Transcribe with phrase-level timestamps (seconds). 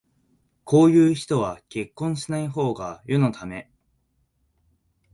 [0.63, 3.69] こういう人は結婚しないほうが世のため